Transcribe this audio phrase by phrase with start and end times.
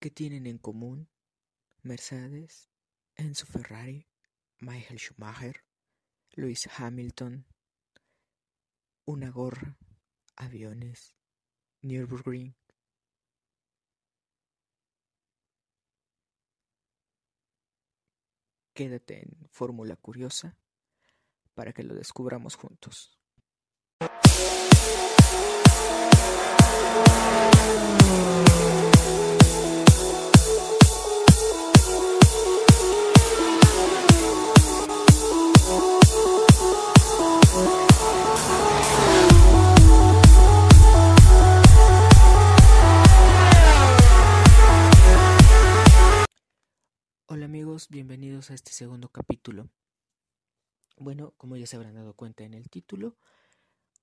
[0.00, 1.10] ¿Qué tienen en común
[1.82, 2.70] Mercedes,
[3.16, 4.08] Enzo Ferrari,
[4.58, 5.62] Michael Schumacher,
[6.30, 7.44] Lewis Hamilton,
[9.04, 9.76] una gorra,
[10.36, 11.14] aviones,
[11.82, 12.56] Nürburgring?
[18.72, 20.56] Quédate en Fórmula Curiosa
[21.52, 23.19] para que lo descubramos juntos.
[47.90, 49.68] Bienvenidos a este segundo capítulo.
[50.96, 53.16] Bueno, como ya se habrán dado cuenta en el título,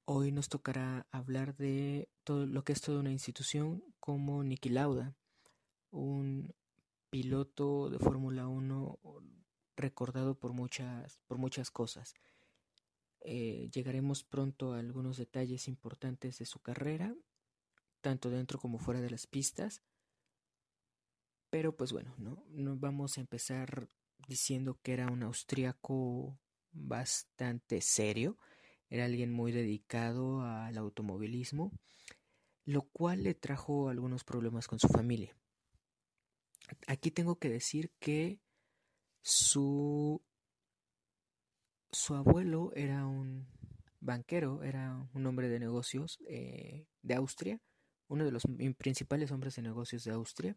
[0.03, 5.15] hoy nos tocará hablar de todo lo que es toda una institución como Niki Lauda,
[5.89, 6.53] un
[7.09, 8.99] piloto de Fórmula 1
[9.77, 12.13] recordado por muchas, por muchas cosas.
[13.21, 17.15] Eh, llegaremos pronto a algunos detalles importantes de su carrera,
[18.01, 19.81] tanto dentro como fuera de las pistas.
[21.49, 22.43] Pero pues bueno, no,
[22.77, 23.89] vamos a empezar
[24.27, 26.37] diciendo que era un austriaco
[26.71, 28.37] bastante serio,
[28.89, 31.71] era alguien muy dedicado al automovilismo,
[32.65, 35.37] lo cual le trajo algunos problemas con su familia.
[36.85, 38.41] Aquí tengo que decir que
[39.21, 40.21] su
[41.91, 43.47] su abuelo era un
[43.99, 47.61] banquero, era un hombre de negocios eh, de Austria,
[48.07, 48.43] uno de los
[48.77, 50.55] principales hombres de negocios de Austria,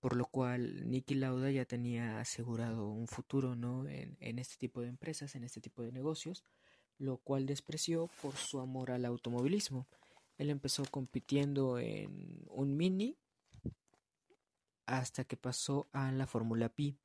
[0.00, 3.88] por lo cual Nicky Lauda ya tenía asegurado un futuro ¿no?
[3.88, 6.44] en, en este tipo de empresas, en este tipo de negocios,
[6.98, 9.86] lo cual despreció por su amor al automovilismo.
[10.38, 13.16] Él empezó compitiendo en un mini
[14.86, 16.96] hasta que pasó a la Fórmula P.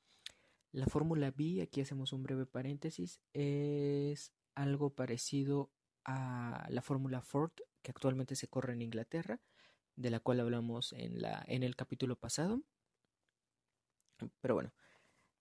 [0.72, 5.70] La Fórmula B, aquí hacemos un breve paréntesis, es algo parecido
[6.06, 7.52] a la Fórmula Ford
[7.82, 9.42] que actualmente se corre en Inglaterra,
[9.96, 12.62] de la cual hablamos en, la, en el capítulo pasado.
[14.42, 14.72] Pero bueno,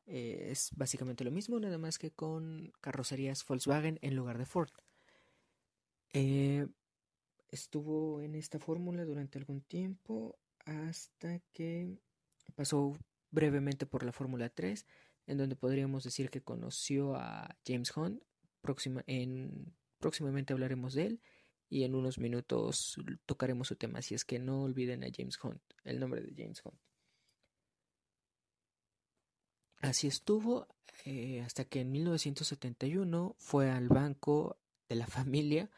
[0.07, 4.71] eh, es básicamente lo mismo, nada más que con carrocerías Volkswagen en lugar de Ford.
[6.13, 6.67] Eh,
[7.49, 11.97] estuvo en esta fórmula durante algún tiempo hasta que
[12.55, 12.97] pasó
[13.31, 14.87] brevemente por la Fórmula 3,
[15.27, 18.23] en donde podríamos decir que conoció a James Hunt.
[18.61, 21.21] Próxima, en, próximamente hablaremos de él
[21.69, 22.97] y en unos minutos
[23.27, 24.01] tocaremos su tema.
[24.01, 26.90] Así es que no olviden a James Hunt, el nombre de James Hunt.
[29.81, 30.67] Así estuvo
[31.05, 34.59] eh, hasta que en 1971 fue al banco
[34.89, 35.71] de la familia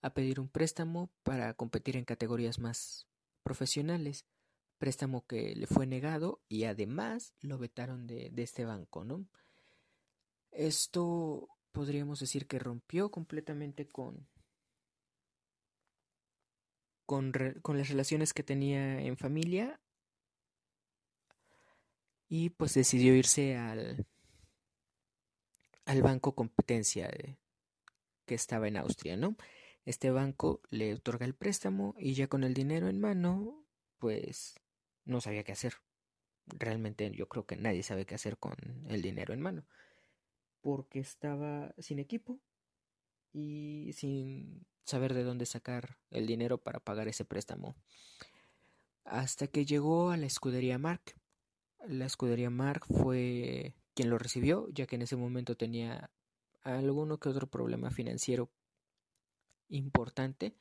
[0.00, 3.08] a pedir un préstamo para competir en categorías más
[3.42, 4.26] profesionales,
[4.78, 9.26] préstamo que le fue negado y además lo vetaron de, de este banco, ¿no?
[10.52, 14.28] Esto podríamos decir que rompió completamente con,
[17.06, 17.32] con,
[17.62, 19.80] con, las relaciones que tenía en familia
[22.28, 24.06] y pues decidió irse al,
[25.86, 27.10] al banco competencia
[28.26, 29.36] que estaba en Austria, ¿no?
[29.84, 33.64] Este banco le otorga el préstamo y ya con el dinero en mano,
[33.98, 34.54] pues
[35.06, 35.74] no sabía qué hacer.
[36.46, 38.54] Realmente yo creo que nadie sabe qué hacer con
[38.88, 39.64] el dinero en mano.
[40.60, 42.38] Porque estaba sin equipo
[43.32, 47.74] y sin saber de dónde sacar el dinero para pagar ese préstamo.
[49.04, 51.17] Hasta que llegó a la escudería Mark.
[51.88, 56.10] La escudería Mark fue quien lo recibió, ya que en ese momento tenía
[56.60, 58.50] alguno que otro problema financiero
[59.70, 60.54] importante,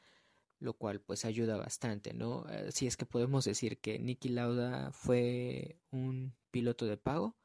[0.60, 2.46] lo cual pues ayuda bastante, ¿no?
[2.70, 7.36] Si es que podemos decir que Nicky Lauda fue un piloto de pago,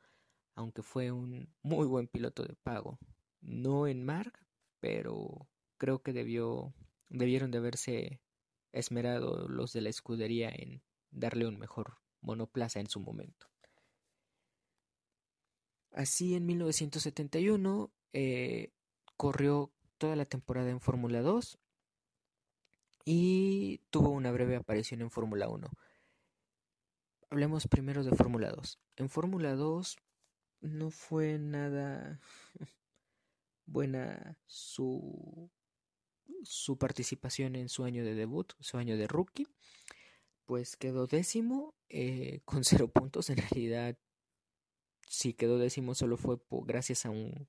[0.55, 3.01] aunque fue un muy buen piloto de pago,
[3.41, 4.47] no en Mark,
[4.79, 6.73] pero creo que debió
[7.09, 8.21] debieron de haberse
[8.71, 13.52] esmerado los de la escudería en darle un mejor monoplaza en su momento.
[15.93, 18.73] Así en 1971 eh,
[19.17, 21.59] corrió toda la temporada en Fórmula 2
[23.05, 25.71] y tuvo una breve aparición en Fórmula 1.
[27.31, 28.79] Hablemos primero de Fórmula 2.
[28.97, 29.97] En Fórmula 2
[30.61, 32.21] no fue nada
[33.67, 35.51] buena su,
[36.79, 39.47] participación en su año de debut, su año de rookie,
[40.47, 43.31] pues quedó décimo eh, con cero puntos.
[43.31, 43.97] En realidad
[45.13, 47.47] si quedó décimo solo fue gracias a un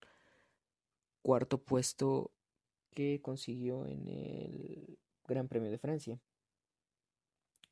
[1.22, 2.34] cuarto puesto
[2.92, 6.20] que consiguió en el Gran Premio de Francia.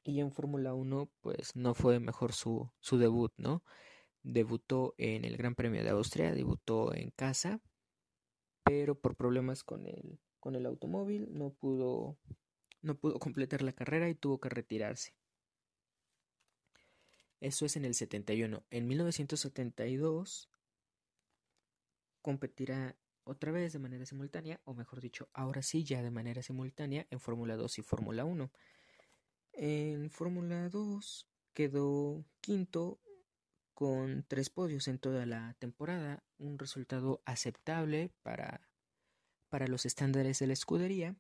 [0.06, 3.66] Y en Fórmula 1, pues no fue mejor su, su debut, ¿no?
[4.24, 7.60] Debutó en el Gran Premio de Austria, debutó en casa,
[8.64, 12.18] pero por problemas con el, con el automóvil no pudo,
[12.82, 15.14] no pudo completar la carrera y tuvo que retirarse.
[17.42, 18.64] Eso es en el 71.
[18.70, 20.48] En 1972
[22.22, 27.08] competirá otra vez de manera simultánea, o mejor dicho, ahora sí ya de manera simultánea
[27.10, 28.52] en Fórmula 2 y Fórmula 1.
[29.54, 33.00] En Fórmula 2 quedó quinto
[33.74, 38.70] con tres podios en toda la temporada, un resultado aceptable para,
[39.50, 41.16] para los estándares de la escudería,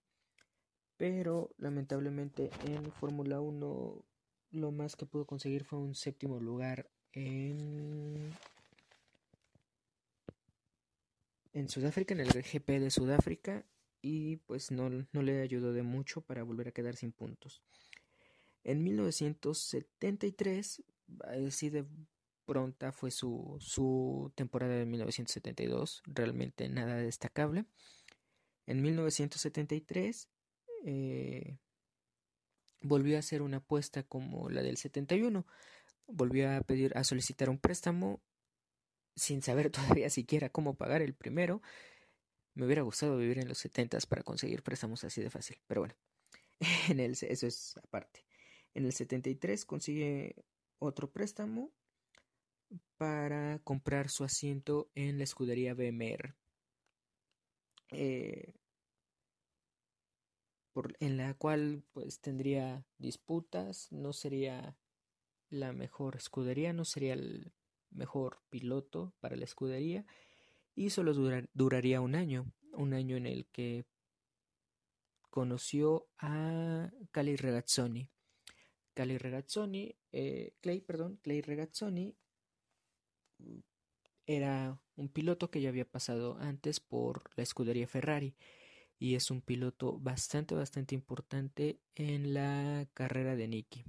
[0.98, 4.06] pero lamentablemente en Fórmula 1
[4.52, 8.34] lo más que pudo conseguir fue un séptimo lugar en,
[11.54, 13.66] en Sudáfrica, en el GP de Sudáfrica,
[14.02, 17.62] y pues no, no le ayudó de mucho para volver a quedar sin puntos.
[18.64, 20.84] En 1973,
[21.48, 21.86] así de
[22.46, 27.66] pronta fue su, su temporada de 1972, realmente nada destacable.
[28.68, 30.30] En 1973
[30.86, 31.58] eh,
[32.82, 35.46] volvió a hacer una apuesta como la del 71.
[36.08, 38.22] Volvió a pedir, a solicitar un préstamo
[39.16, 41.62] sin saber todavía siquiera cómo pagar el primero.
[42.54, 45.96] Me hubiera gustado vivir en los 70 para conseguir préstamos así de fácil, pero bueno,
[46.90, 48.26] en eso es aparte.
[48.74, 50.36] En el 73 consigue
[50.80, 51.72] otro préstamo
[52.98, 56.36] para comprar su asiento en la escudería BMR.
[57.92, 58.54] Eh,
[61.00, 64.78] en la cual pues tendría disputas, no sería
[65.50, 67.52] la mejor escudería, no sería el
[67.90, 70.06] mejor piloto para la escudería
[70.76, 71.14] y solo
[71.54, 73.86] duraría un año, un año en el que
[75.30, 78.10] conoció a Cali Regazzoni.
[78.94, 82.16] Cali Regazzoni, eh, Clay, perdón, Clay Regazzoni
[84.26, 88.36] era un piloto que ya había pasado antes por la escudería Ferrari
[89.02, 93.84] y es un piloto bastante, bastante importante en la carrera de Nicky.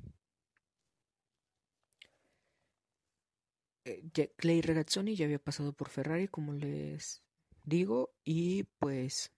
[3.85, 7.23] Eh, Clay Regazzoni ya había pasado por Ferrari, como les
[7.63, 9.35] digo, y pues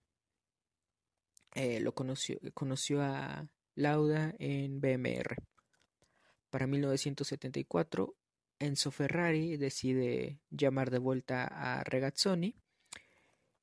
[1.55, 5.35] eh, lo conoció, conoció a Lauda en BMR.
[6.50, 8.15] Para 1974,
[8.61, 12.55] Enzo Ferrari decide llamar de vuelta a Regazzoni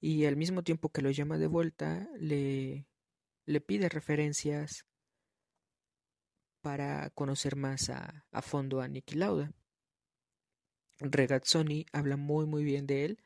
[0.01, 2.87] y al mismo tiempo que lo llama de vuelta le,
[3.45, 4.85] le pide referencias
[6.61, 9.53] para conocer más a, a fondo a Niki Lauda.
[10.99, 13.23] Regazzoni habla muy muy bien de él,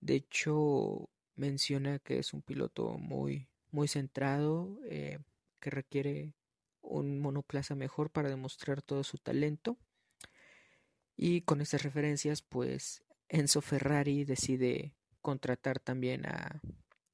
[0.00, 5.18] de hecho menciona que es un piloto muy muy centrado, eh,
[5.60, 6.34] que requiere
[6.80, 9.76] un monoplaza mejor para demostrar todo su talento.
[11.14, 14.95] Y con estas referencias, pues Enzo Ferrari decide
[15.26, 16.60] contratar también a,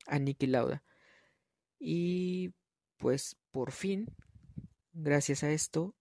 [0.06, 0.84] a Niki Lauda.
[1.78, 2.52] Y
[2.98, 4.06] pues por fin,
[4.92, 5.94] gracias a esto,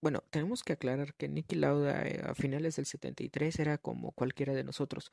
[0.00, 4.54] bueno, tenemos que aclarar que Niki Lauda eh, a finales del 73 era como cualquiera
[4.54, 5.12] de nosotros,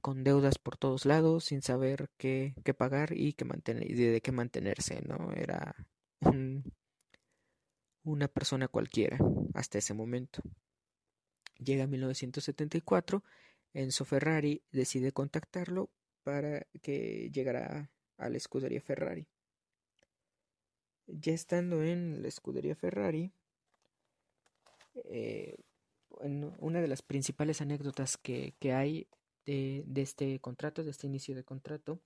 [0.00, 4.32] con deudas por todos lados, sin saber qué, qué pagar y, mantener, y de qué
[4.32, 5.32] mantenerse, ¿no?
[5.32, 5.76] Era
[6.20, 6.64] un,
[8.04, 9.18] una persona cualquiera
[9.52, 10.40] hasta ese momento.
[11.58, 13.22] Llega 1974
[13.74, 15.90] Enzo Ferrari decide contactarlo
[16.22, 19.26] para que llegara a la escudería Ferrari.
[21.06, 23.32] Ya estando en la escudería Ferrari,
[25.04, 25.56] eh,
[26.60, 29.08] una de las principales anécdotas que, hay
[29.44, 32.00] de, este contrato, de este inicio de contrato,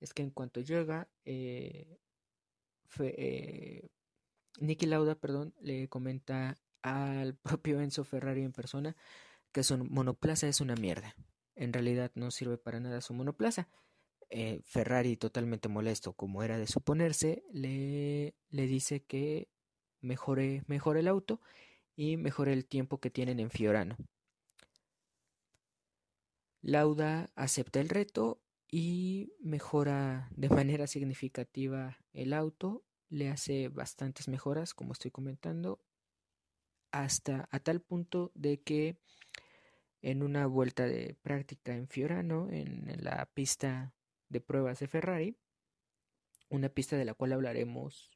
[0.00, 1.98] es que en cuanto llega, eh,
[2.98, 3.88] eh,
[4.58, 8.96] Nicky Lauda, perdón, le comenta al propio Enzo Ferrari en persona
[9.54, 11.16] que su monoplaza es una mierda.
[11.54, 13.68] En realidad no sirve para nada su monoplaza.
[14.28, 19.48] Eh, Ferrari, totalmente molesto, como era de suponerse, le, le dice que
[20.00, 21.40] mejore, mejore el auto
[21.94, 23.96] y mejore el tiempo que tienen en Fiorano.
[26.60, 34.74] Lauda acepta el reto y mejora de manera significativa el auto, le hace bastantes mejoras,
[34.74, 35.80] como estoy comentando,
[36.90, 38.98] hasta a tal punto de que
[40.04, 43.94] en una vuelta de práctica en Fiorano, en, la pista
[44.28, 45.38] de pruebas de Ferrari,
[46.50, 48.10] una pista de la cual hablaremos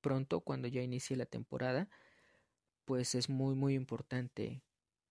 [0.00, 1.88] pronto cuando ya inicie la temporada,
[2.84, 4.64] pues es muy muy importante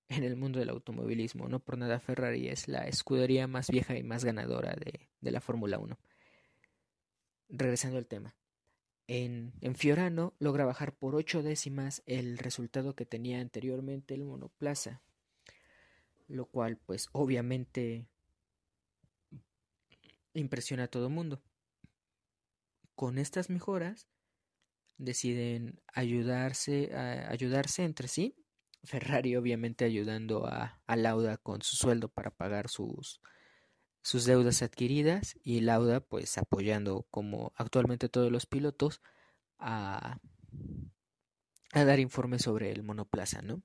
[0.10, 1.48] en el mundo del automovilismo.
[1.48, 5.80] No por nada Ferrari es la escudería más vieja y más ganadora de, la Fórmula
[5.80, 5.98] 1.
[7.48, 8.36] Regresando al tema.
[9.08, 15.02] en, en, Fiorano logra bajar por ocho décimas el resultado que tenía anteriormente el monoplaza,
[16.28, 18.08] lo cual pues obviamente
[20.34, 21.42] impresiona a todo mundo.
[22.96, 24.08] Con estas mejoras
[24.98, 28.36] deciden ayudarse, ayudarse entre sí.
[28.84, 33.22] Ferrari obviamente ayudando a, a, Lauda con su sueldo para pagar sus,
[34.02, 39.02] sus deudas adquiridas y Lauda pues apoyando como actualmente todos los pilotos
[39.58, 40.20] a,
[41.74, 43.62] a dar informes sobre el monoplaza, ¿no?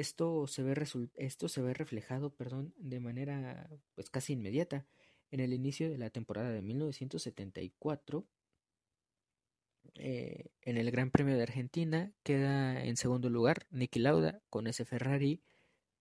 [0.00, 0.74] Esto se ve,
[1.16, 4.86] esto se ve reflejado perdón, de manera pues casi inmediata
[5.30, 8.26] en el inicio de la temporada de 1974
[9.96, 14.86] eh, en el Gran Premio de Argentina queda en segundo lugar Niki Lauda con ese
[14.86, 15.42] Ferrari,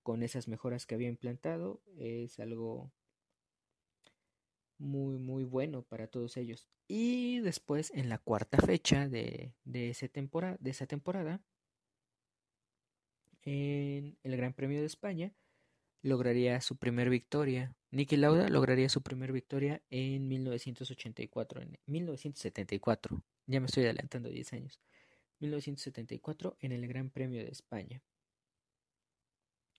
[0.01, 1.82] con esas mejoras que había implantado.
[1.98, 2.94] Es algo
[4.77, 6.70] muy, muy bueno para todos ellos.
[6.88, 11.41] Y después, en la cuarta fecha de, de, ese de esa temporada,
[13.43, 15.34] en el Gran Premio de España,
[16.01, 17.75] lograría su primer victoria.
[17.91, 23.24] Niki Lauda lograría su primer victoria en 1984, en 1974.
[23.48, 24.79] Ya me estoy adelantando 10 años.
[25.39, 28.01] 1974 en el Gran Premio de España.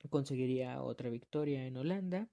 [0.09, 2.29] Conseguiría otra victoria en Holanda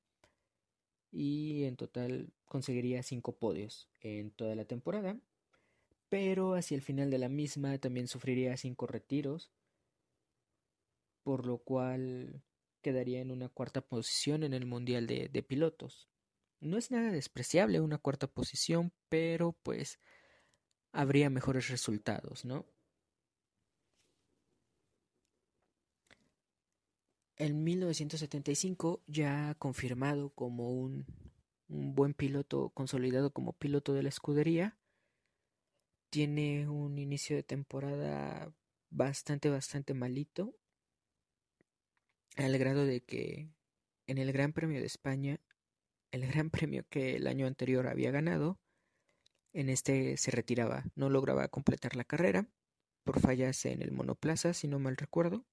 [1.11, 5.17] y en total conseguiría cinco podios en toda la temporada.
[6.09, 9.51] Pero hacia el final de la misma también sufriría cinco retiros,
[11.27, 12.41] por lo cual
[12.81, 16.07] quedaría en una cuarta posición en el Mundial de, Pilotos.
[16.61, 19.99] No es nada despreciable una cuarta posición, pero pues
[20.93, 22.65] habría mejores resultados, ¿no?
[27.35, 31.07] En 1975, ya confirmado como un,
[31.67, 34.77] un, buen piloto, consolidado como piloto de la escudería,
[36.09, 38.53] tiene un inicio de temporada
[38.89, 40.55] bastante, bastante malito
[42.37, 43.49] al grado de que
[44.07, 45.39] en el Gran Premio de España,
[46.11, 48.59] el Gran Premio que el año anterior había ganado,
[49.53, 52.47] en este se retiraba, no lograba completar la carrera
[53.03, 55.45] por fallas en el monoplaza, si no mal recuerdo,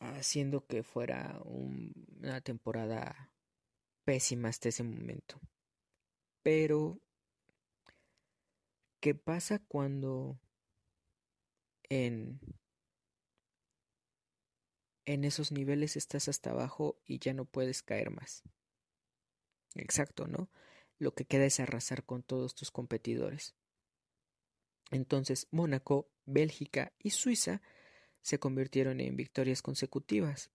[0.00, 3.32] haciendo que fuera un, una temporada
[4.04, 5.40] pésima hasta ese momento.
[6.42, 7.00] Pero,
[9.00, 10.40] ¿qué pasa cuando
[11.88, 12.40] en
[15.06, 18.42] en esos niveles estás hasta abajo y ya no puedes caer más.
[19.74, 20.50] Exacto, ¿no?
[20.98, 23.54] Lo que queda es arrasar con todos tus competidores.
[24.90, 27.62] Entonces, Mónaco, Bélgica y Suiza
[28.20, 30.50] se convirtieron en victorias consecutivas,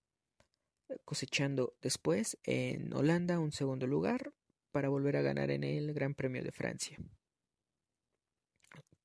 [1.05, 4.33] cosechando después en Holanda un segundo lugar
[4.71, 6.97] para volver a ganar en el Gran Premio de Francia.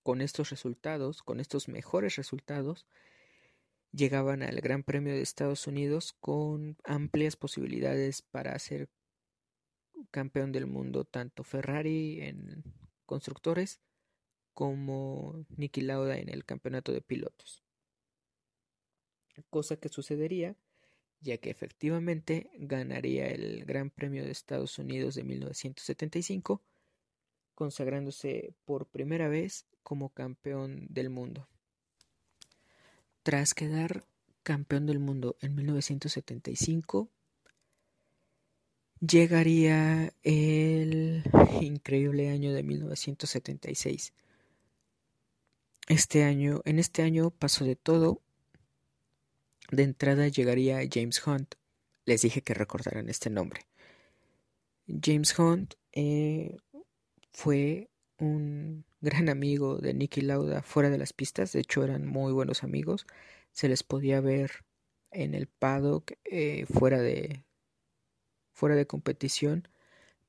[0.02, 2.86] Con estos resultados, con estos mejores resultados,
[3.96, 8.88] llegaban al Gran Premio de Estados Unidos con amplias posibilidades para ser
[10.10, 12.62] campeón del mundo, tanto Ferrari en
[13.06, 13.80] constructores
[14.52, 17.62] como Niki Lauda en el campeonato de pilotos.
[19.50, 20.56] Cosa que sucedería
[21.20, 26.62] ya que efectivamente ganaría el Gran Premio de Estados Unidos de 1975,
[27.54, 31.48] consagrándose por primera vez como campeón del mundo.
[33.26, 34.04] Tras quedar
[34.44, 37.10] campeón del mundo en 1975,
[39.00, 41.24] llegaría el
[41.60, 44.12] increíble año de 1976.
[45.88, 48.22] Este año, en este año pasó de todo.
[49.72, 51.56] De entrada llegaría James Hunt.
[52.04, 53.62] Les dije que recordaran este nombre.
[54.86, 56.58] James Hunt eh,
[57.32, 62.32] fue un gran amigo de Nicky Lauda fuera de las pistas, de hecho eran muy
[62.32, 63.06] buenos amigos,
[63.52, 64.64] se les podía ver
[65.10, 67.44] en el paddock eh, fuera de
[68.52, 69.68] fuera de competición,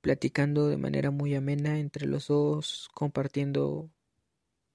[0.01, 3.89] platicando de manera muy amena entre los dos, compartiendo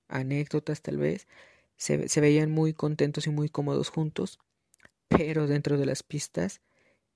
[0.08, 1.28] anécdotas tal vez,
[1.76, 4.38] se, se veían muy contentos y muy cómodos juntos,
[5.08, 6.62] pero dentro de las pistas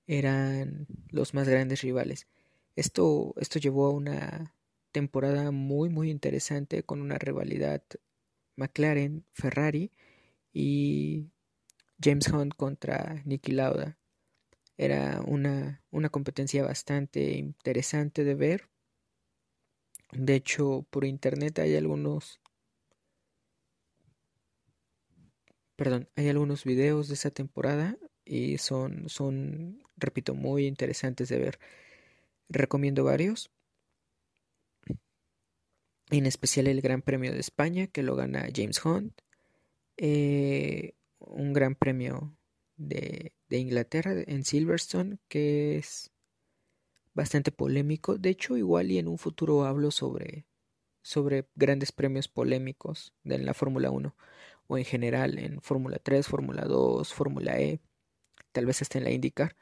[0.07, 2.27] eran los más grandes rivales.
[2.75, 4.53] Esto, esto llevó a una
[4.97, 7.83] temporada muy muy interesante con una rivalidad
[8.55, 9.91] McLaren, Ferrari
[10.53, 11.29] y
[12.01, 13.97] James Hunt contra Nicky Lauda.
[14.77, 18.69] Era una, una competencia bastante interesante de ver.
[20.13, 22.41] De hecho, por internet hay algunos
[25.75, 31.59] perdón, hay algunos videos de esa temporada y son, son, repito, muy interesantes de ver.
[32.49, 33.51] Recomiendo varios.
[36.09, 39.21] En especial el Gran Premio de España, que lo gana James Hunt,
[39.97, 42.37] eh, un Gran Premio
[42.77, 46.11] de, Inglaterra en Silverstone, que es
[47.13, 48.17] bastante polémico.
[48.17, 50.45] De hecho, igual y en un futuro hablo sobre,
[51.01, 54.15] sobre grandes premios polémicos de la Fórmula 1
[54.67, 57.79] o en general en Fórmula 3, Fórmula 2, Fórmula E,
[58.51, 59.55] tal vez hasta en la IndyCar.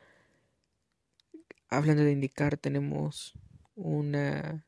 [1.70, 3.34] Hablando de IndyCar, tenemos
[3.76, 4.65] una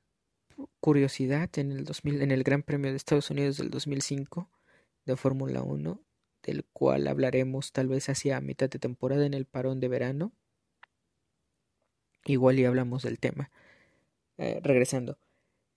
[0.80, 4.50] curiosidad en el 2000, en el Gran Premio de Estados Unidos del 2005
[5.06, 6.02] de Fórmula 1,
[6.44, 10.34] del cual hablaremos tal vez hacia mitad de temporada en el parón de verano.
[12.26, 13.52] Igual y hablamos del tema.
[14.38, 15.18] Eh, regresando,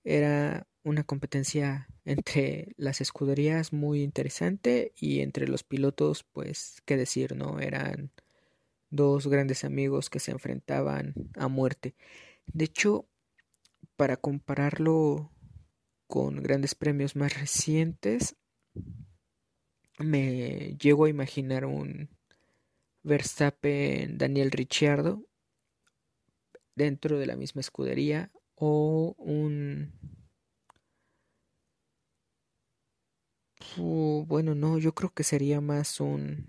[0.04, 7.36] era una competencia entre las escuderías muy interesante y entre los pilotos, pues, qué decir,
[7.36, 7.60] ¿no?
[7.60, 8.10] Eran
[8.90, 11.94] dos grandes amigos que se enfrentaban a muerte.
[12.46, 13.06] De hecho,
[14.00, 15.30] para compararlo
[16.06, 18.34] con grandes premios más recientes,
[19.98, 22.08] me llego a imaginar un
[23.02, 25.26] Verstappen Daniel Ricciardo
[26.74, 29.92] dentro de la misma escudería o un
[33.76, 36.46] bueno no yo creo que sería más un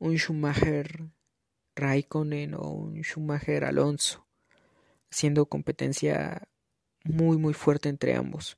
[0.00, 1.12] un Schumacher
[1.76, 4.26] Raikkonen o un Schumacher Alonso
[5.12, 6.48] siendo competencia
[7.04, 8.56] muy muy fuerte entre ambos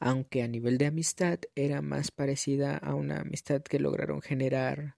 [0.00, 4.96] aunque a nivel de amistad era más parecida a una amistad que lograron generar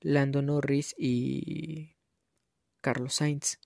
[0.00, 1.96] Lando Norris y
[2.80, 3.58] Carlos Sainz.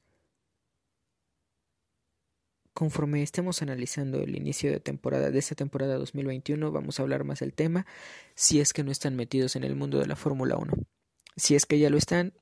[2.72, 7.40] Conforme estemos analizando el inicio de temporada de esta temporada 2021, vamos a hablar más
[7.40, 7.86] del tema,
[8.34, 10.74] si es que no están metidos en el mundo de la Fórmula 1.
[11.36, 12.34] Si es que ya lo están,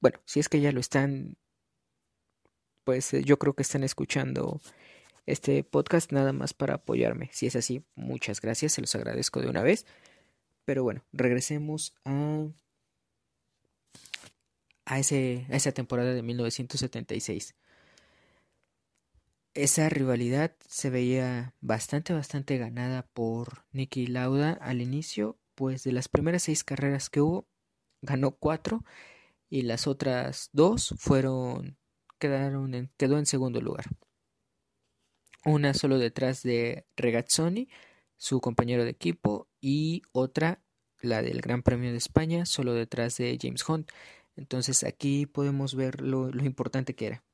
[0.00, 1.36] bueno, si es que ya lo están,
[2.86, 4.60] pues eh, yo creo que están escuchando
[5.26, 7.30] este podcast nada más para apoyarme.
[7.32, 9.86] Si es así, muchas gracias, se los agradezco de una vez.
[10.64, 12.46] Pero bueno, regresemos a
[14.86, 17.56] a, ese, a esa temporada de 1976.
[19.54, 26.08] Esa rivalidad se veía bastante, bastante ganada por Nicky Lauda al inicio, pues de las
[26.08, 27.48] primeras seis carreras que hubo,
[28.00, 28.84] ganó cuatro
[29.48, 31.78] y las otras dos fueron
[32.18, 33.86] quedaron quedó en segundo lugar.
[35.44, 37.68] Una solo detrás de Regazzoni,
[38.16, 40.60] su compañero de equipo, y otra,
[41.00, 43.90] la del Gran Premio de España, solo detrás de James Hunt.
[44.36, 47.24] Entonces aquí podemos ver lo, importante que era.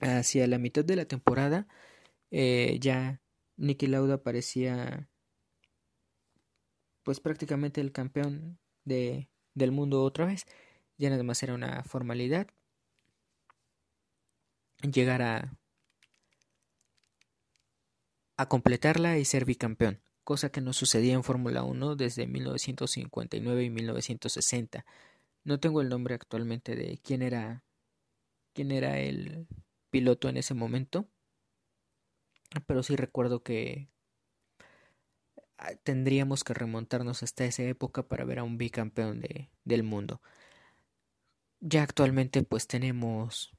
[0.00, 1.66] Hacia la mitad de la temporada
[2.30, 3.20] eh, ya
[3.56, 5.08] Nicky Lauda parecía
[7.02, 10.46] pues prácticamente el campeón de, del mundo otra vez.
[10.98, 12.48] Ya nada más era una formalidad
[14.82, 15.56] llegar a,
[18.36, 23.70] a completarla y ser bicampeón, cosa que no sucedía en Fórmula 1 desde 1959 y
[23.70, 24.84] 1960.
[25.44, 27.62] No tengo el nombre actualmente de quién era
[28.56, 29.46] quién era el
[29.90, 31.10] piloto en ese momento,
[32.66, 33.90] pero sí recuerdo que
[35.58, 40.22] ah, tendríamos que remontarnos hasta esa época para ver a un bicampeón de, del mundo.
[41.60, 43.54] Ya actualmente pues tenemos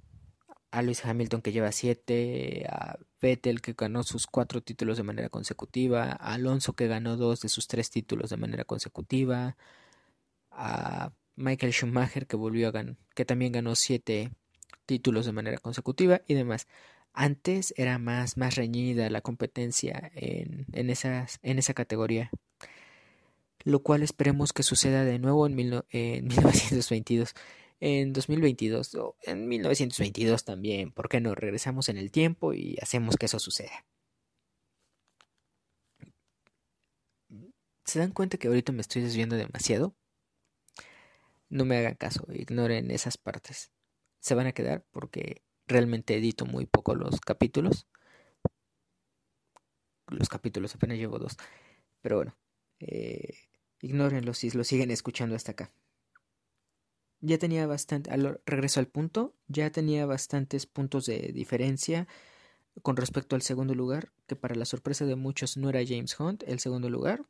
[0.72, 5.30] a Luis Hamilton que lleva siete, a Vettel que ganó sus cuatro títulos de manera
[5.30, 9.58] consecutiva, a Alonso que ganó dos de sus tres títulos de manera consecutiva,
[10.52, 14.32] a Michael Schumacher que volvió a ganar, que también ganó siete
[14.86, 16.68] títulos de manera consecutiva y demás.
[17.14, 22.30] Antes era más, más reñida la competencia en, en, esas, en esa categoría.
[23.64, 27.34] Lo cual esperemos que suceda de nuevo en, en 1922.
[27.80, 30.92] En 2022 o en 1922 también.
[30.92, 31.36] ¿Por qué no?
[31.36, 33.86] Regresamos en el tiempo y hacemos que eso suceda.
[37.86, 39.96] ¿Se dan cuenta que ahorita me estoy desviando demasiado?
[41.50, 43.72] no me hagan caso, ignoren esas partes.
[44.20, 47.88] Se van a quedar porque realmente edito muy poco los capítulos.
[50.08, 51.38] Los capítulos apenas llevo dos.
[52.02, 52.38] Pero bueno,
[52.80, 53.34] eh,
[53.82, 55.72] ignórenlos si lo siguen escuchando hasta acá.
[57.20, 62.08] Ya tenía bastante, al regreso al punto, ya tenía bastantes puntos de diferencia
[62.84, 66.44] con respecto al segundo lugar, que para la sorpresa de muchos no era James Hunt
[66.48, 67.26] el segundo lugar,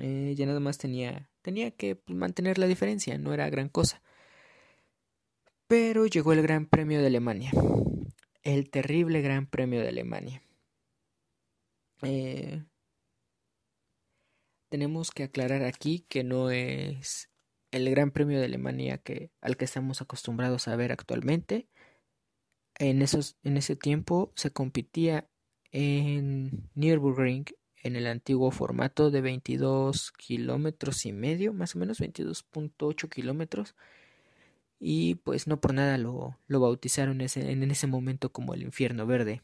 [0.00, 4.02] eh, ya nada más tenía, tenía que mantener la diferencia, no era gran cosa.
[5.66, 7.50] Pero llegó el Gran Premio de Alemania,
[8.42, 10.42] el terrible Gran Premio de Alemania.
[12.02, 12.64] Eh,
[14.68, 17.31] tenemos que aclarar aquí que no es
[17.72, 21.68] el Gran Premio de Alemania que, al que estamos acostumbrados a ver actualmente.
[22.78, 25.28] En, esos, en ese tiempo se competía
[25.72, 27.46] en Nürburgring
[27.82, 33.74] en el antiguo formato de 22 kilómetros y medio, más o menos 22.8 kilómetros.
[34.78, 39.42] Y pues no por nada lo, lo bautizaron en ese momento como el infierno verde.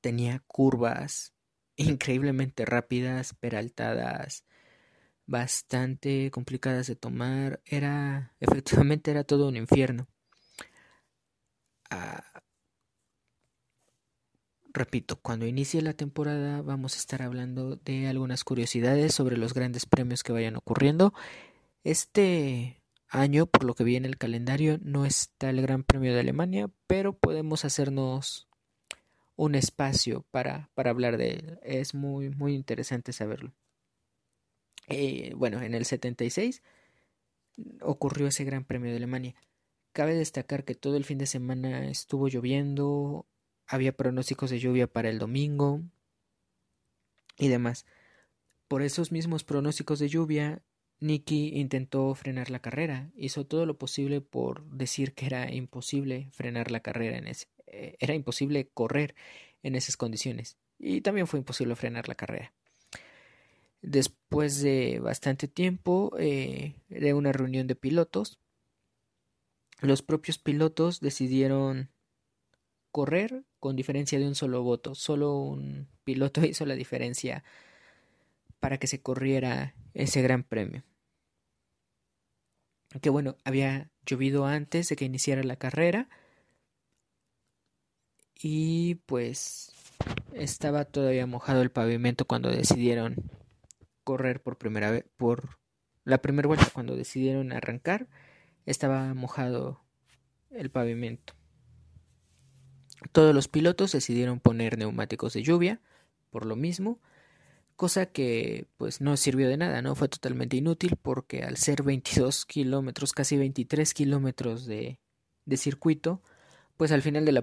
[0.00, 1.34] Tenía curvas
[1.76, 4.44] increíblemente rápidas, peraltadas,
[5.26, 7.60] bastante complicadas de tomar.
[7.64, 10.08] Era, efectivamente, era todo un infierno.
[11.90, 12.24] Ah,
[14.72, 19.86] repito, cuando inicie la temporada vamos a estar hablando de algunas curiosidades sobre los grandes
[19.86, 21.14] premios que vayan ocurriendo.
[21.84, 26.20] Este año, por lo que vi en el calendario, no está el Gran Premio de
[26.20, 28.48] Alemania, pero podemos hacernos
[29.36, 31.58] un espacio para, para hablar de él.
[31.62, 33.52] Es muy, muy interesante saberlo.
[34.88, 36.62] Eh, bueno, en el 76
[37.80, 39.34] ocurrió ese Gran Premio de Alemania.
[39.92, 43.26] Cabe destacar que todo el fin de semana estuvo lloviendo,
[43.66, 45.82] había pronósticos de lluvia para el domingo
[47.38, 47.86] y demás.
[48.68, 50.62] Por esos mismos pronósticos de lluvia,
[51.00, 56.70] Nicky intentó frenar la carrera, hizo todo lo posible por decir que era imposible frenar
[56.70, 59.14] la carrera en ese, eh, era imposible correr
[59.62, 62.52] en esas condiciones y también fue imposible frenar la carrera.
[63.86, 68.38] Después de bastante tiempo eh, de una reunión de pilotos,
[69.80, 71.90] los propios pilotos decidieron
[72.92, 74.94] correr con diferencia de un solo voto.
[74.94, 77.44] Solo un piloto hizo la diferencia
[78.58, 80.82] para que se corriera ese gran premio.
[83.02, 86.08] Que bueno, había llovido antes de que iniciara la carrera
[88.40, 89.72] y pues
[90.32, 93.16] estaba todavía mojado el pavimento cuando decidieron
[94.04, 95.58] correr por primera vez, por
[96.04, 98.08] la primera vuelta, cuando decidieron arrancar,
[98.66, 99.82] estaba mojado
[100.50, 101.34] el pavimento.
[103.12, 105.80] Todos los pilotos decidieron poner neumáticos de lluvia,
[106.30, 107.00] por lo mismo,
[107.76, 112.46] cosa que pues no sirvió de nada, no fue totalmente inútil porque al ser 22
[112.46, 114.98] kilómetros, casi 23 kilómetros de,
[115.44, 116.22] de circuito,
[116.76, 117.42] pues al final de la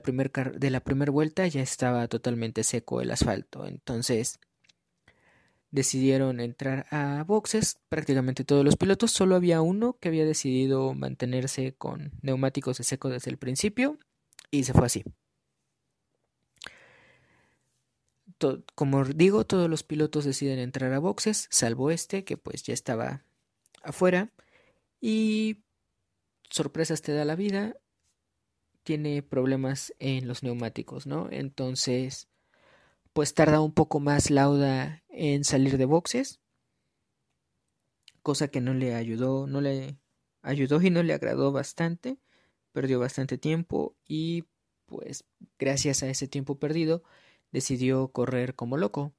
[0.84, 4.40] primera vuelta ya estaba totalmente seco el asfalto, entonces
[5.72, 11.74] decidieron entrar a boxes prácticamente todos los pilotos, solo había uno que había decidido mantenerse
[11.74, 13.98] con neumáticos de seco desde el principio
[14.52, 15.04] y se fue así.
[18.76, 23.24] como digo, todos los pilotos deciden entrar a boxes, salvo este que pues ya estaba
[23.84, 24.32] afuera
[25.00, 25.64] y
[26.50, 27.76] sorpresas te da la vida,
[28.84, 31.28] tiene problemas en los neumáticos, ¿no?
[31.32, 32.30] Entonces
[33.14, 36.40] pues tarda un poco más Lauda en salir de boxes,
[38.22, 39.98] cosa que no le ayudó, no le
[40.42, 42.18] ayudó y no le agradó bastante,
[42.72, 44.46] perdió bastante tiempo y
[44.86, 45.26] pues
[45.60, 47.04] gracias a ese tiempo perdido
[47.52, 49.14] decidió correr como loco.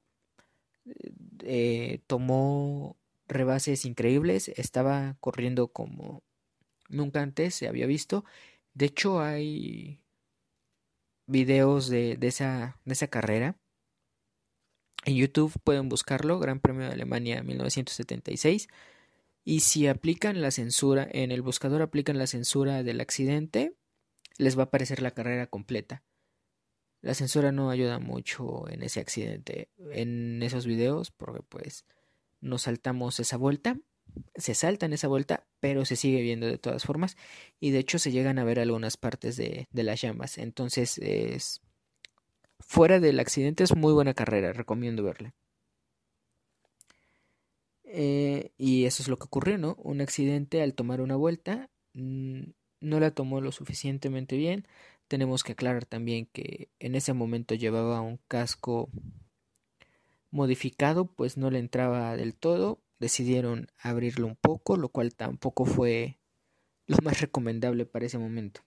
[1.43, 6.23] Eh, tomó rebases increíbles, estaba corriendo como
[6.89, 8.25] nunca antes se había visto.
[8.73, 9.99] De hecho hay
[11.27, 13.57] videos de, de, esa, de esa carrera
[15.05, 18.67] en YouTube pueden buscarlo, Gran Premio de Alemania 1976.
[19.43, 23.75] Y si aplican la censura, en el buscador aplican la censura del accidente,
[24.37, 26.03] les va a aparecer la carrera completa.
[27.01, 31.85] La censura no ayuda mucho en ese accidente, en esos videos, porque pues
[32.39, 33.77] nos saltamos esa vuelta,
[34.35, 37.17] se salta en esa vuelta, pero se sigue viendo de todas formas,
[37.59, 40.37] y de hecho se llegan a ver algunas partes de, de las llamas.
[40.37, 41.61] Entonces es
[42.59, 45.33] Fuera del accidente es muy buena carrera, recomiendo verla.
[47.83, 49.75] Eh, y eso es lo que ocurrió, ¿no?
[49.75, 52.41] Un accidente al tomar una vuelta mm,
[52.81, 54.67] no la tomó lo suficientemente bien.
[55.07, 58.89] Tenemos que aclarar también que en ese momento llevaba un casco
[60.31, 62.81] modificado, pues no le entraba del todo.
[62.99, 66.17] Decidieron abrirlo un poco, lo cual tampoco fue
[66.87, 68.61] lo más recomendable para ese momento.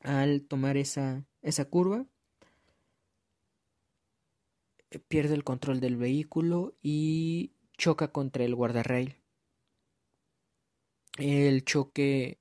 [0.00, 2.06] Al tomar esa, esa curva,
[4.98, 9.16] pierde el control del vehículo y choca contra el guardarrail.
[11.18, 12.38] El choque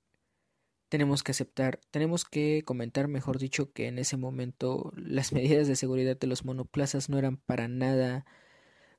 [0.90, 5.76] tenemos que aceptar, tenemos que comentar, mejor dicho, que en ese momento las medidas de
[5.76, 8.26] seguridad de los monoplazas no eran para nada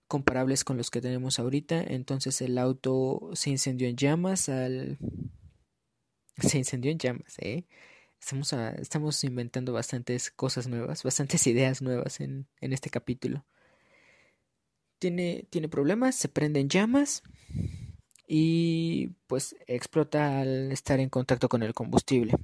[0.09, 4.99] comparables con los que tenemos ahorita, entonces el auto se incendió en llamas al
[6.39, 7.67] se incendió en llamas, ¿eh?
[8.21, 13.45] Estamos, estamos inventando bastantes cosas nuevas, bastantes ideas nuevas en, en este capítulo.
[14.99, 17.23] Tiene, tiene problemas, se prenden llamas
[18.27, 22.35] y pues explota al estar en contacto con el combustible.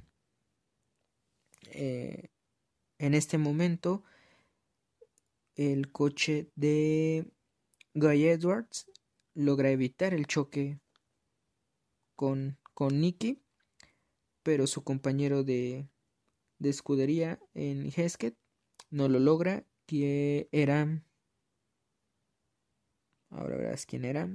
[1.71, 2.29] Eh,
[2.99, 4.03] en este momento,
[5.55, 7.31] el coche de
[7.93, 8.87] Guy Edwards
[9.33, 10.79] logra evitar el choque
[12.15, 13.42] con, con Nicky,
[14.43, 15.87] pero su compañero de,
[16.59, 18.35] de escudería en Heskett
[18.89, 21.03] no lo logra, que era...
[23.29, 24.29] Ahora verás quién era.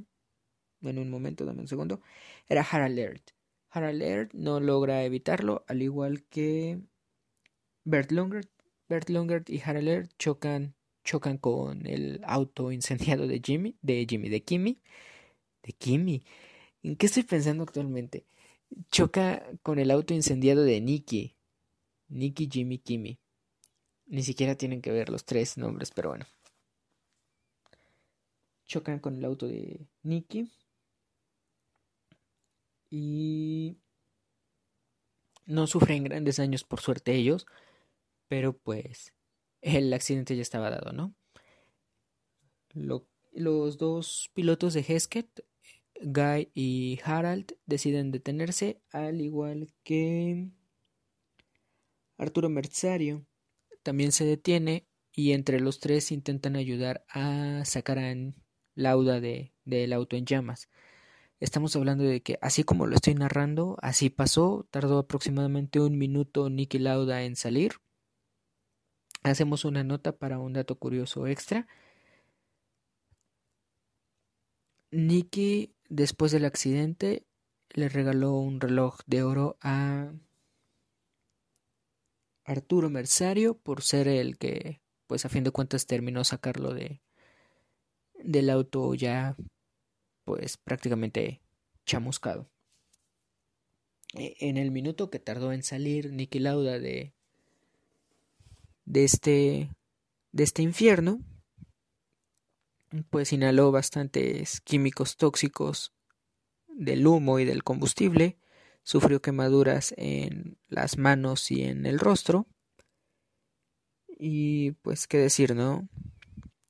[0.82, 2.00] En un momento, dame un segundo.
[2.48, 3.22] Era Harald Laird.
[3.70, 6.80] Harald Laird no logra evitarlo, al igual que
[7.84, 8.50] Bert Longert.
[8.88, 14.42] Bert Longert y Harald chocan, chocan con el auto incendiado de Jimmy, de Jimmy, de
[14.42, 14.80] Kimmy.
[15.62, 16.24] De Kimmy.
[16.82, 18.26] ¿En qué estoy pensando actualmente?
[18.90, 21.36] Choca con el auto incendiado de Nicky.
[22.08, 23.18] Nicky, Jimmy, Kimmy.
[24.06, 26.26] Ni siquiera tienen que ver los tres nombres, pero bueno.
[28.64, 30.50] Chocan con el auto de Nicky.
[32.90, 33.76] Y
[35.46, 37.46] no sufren grandes daños por suerte ellos,
[38.28, 39.14] pero pues
[39.60, 41.14] el accidente ya estaba dado, ¿no?
[43.32, 45.44] los dos pilotos de Heskett,
[46.02, 50.50] Guy y Harald, deciden detenerse, al igual que
[52.16, 53.26] Arturo Merzario
[53.82, 58.14] también se detiene y entre los tres intentan ayudar a sacar a
[58.74, 60.68] Lauda de, del auto en llamas.
[61.40, 66.50] Estamos hablando de que así como lo estoy narrando, así pasó, tardó aproximadamente un minuto
[66.50, 67.74] Nicky Lauda en salir.
[69.22, 71.66] Hacemos una nota para un dato curioso extra.
[74.90, 77.26] Nicky, después del accidente,
[77.70, 80.12] le regaló un reloj de oro a
[82.44, 87.02] Arturo Mersario por ser el que, pues a fin de cuentas, terminó sacarlo de
[88.14, 89.36] del auto ya,
[90.24, 91.40] pues prácticamente
[91.86, 92.50] chamuscado.
[94.14, 97.14] E, en el minuto que tardó en salir Niki Lauda de
[98.86, 99.70] de este
[100.32, 101.20] de este infierno,
[103.10, 105.92] pues inhaló bastantes químicos tóxicos
[106.68, 108.38] del humo y del combustible
[108.82, 112.46] sufrió quemaduras en las manos y en el rostro.
[114.06, 115.88] Y pues qué decir, ¿no?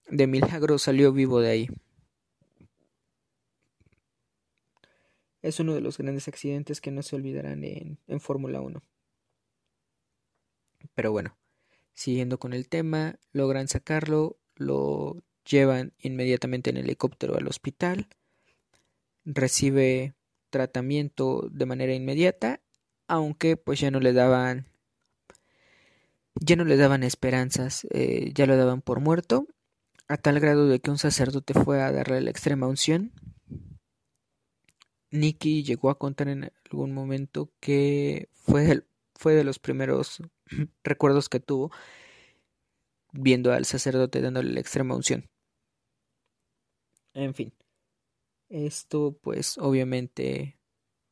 [0.08, 1.68] De milagro salió vivo de ahí.
[5.40, 8.82] Es uno de los grandes accidentes que no se olvidarán en, en Fórmula 1.
[10.94, 11.38] Pero bueno,
[11.94, 18.08] siguiendo con el tema, logran sacarlo, lo llevan inmediatamente en helicóptero al hospital,
[19.24, 20.14] recibe
[20.50, 22.60] tratamiento de manera inmediata,
[23.06, 24.66] aunque pues ya no le daban
[26.40, 29.46] ya no le daban esperanzas, eh, ya lo daban por muerto,
[30.08, 33.12] a tal grado de que un sacerdote fue a darle la extrema unción.
[35.10, 38.84] Nicky llegó a contar en algún momento que fue,
[39.14, 40.22] fue de los primeros
[40.84, 41.72] recuerdos que tuvo
[43.12, 45.28] viendo al sacerdote dándole la extrema unción.
[47.18, 47.52] En fin.
[48.48, 50.58] Esto pues obviamente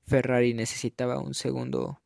[0.04, 2.02] Ferrari necesitaba un segundo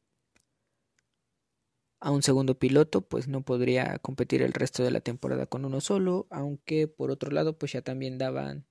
[2.00, 5.80] a un segundo piloto, pues no podría competir el resto de la temporada con uno
[5.82, 8.66] solo, aunque por otro lado pues ya también daban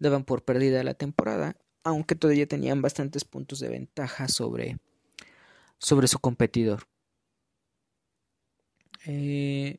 [0.00, 4.78] daban por perdida la temporada, aunque todavía tenían bastantes puntos de ventaja sobre
[5.78, 6.88] sobre su competidor.
[9.06, 9.78] Eh,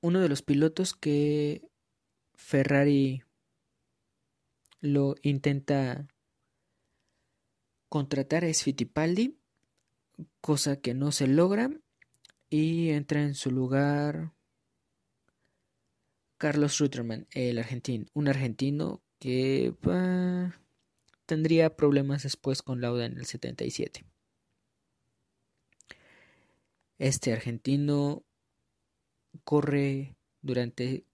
[0.00, 1.62] uno de los pilotos que
[2.44, 3.22] Ferrari
[4.82, 6.06] lo intenta
[7.88, 9.38] contratar es Fittipaldi,
[10.42, 11.70] cosa que no se logra
[12.50, 14.34] y entra en su lugar
[16.36, 19.74] Carlos Rutterman, el argentino, un argentino que
[21.24, 24.04] tendría problemas después con Lauda en el 77.
[26.98, 28.22] Este argentino
[29.44, 31.06] corre durante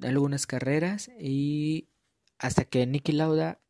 [0.00, 1.88] algunas carreras y
[2.38, 3.60] hasta que Nicky Lauda,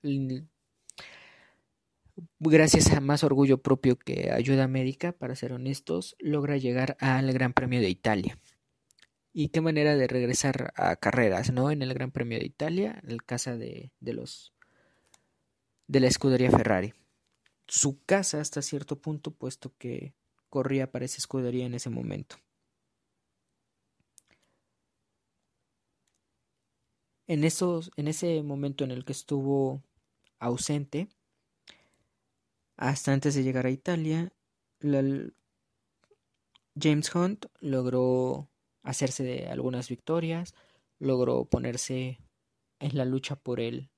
[2.40, 7.52] gracias a más orgullo propio que ayuda médica, para ser honestos, logra llegar al Gran
[7.52, 8.38] Premio de Italia.
[9.32, 11.70] Y qué manera de regresar a carreras, ¿no?
[11.70, 14.54] En el Gran Premio de Italia, en el casa de, de los
[15.88, 16.94] de la escudería Ferrari.
[17.68, 20.14] Su casa hasta cierto punto, puesto que
[20.48, 22.36] corría para esa escudería en ese momento.
[27.26, 29.82] En, esos, en ese momento en el que estuvo
[30.38, 31.08] ausente,
[32.76, 34.32] hasta antes de llegar a Italia,
[34.80, 35.32] James
[37.14, 38.48] Hunt logró
[38.82, 40.54] hacerse de algunas victorias,
[40.98, 42.20] logró ponerse
[42.78, 43.90] en la lucha por el,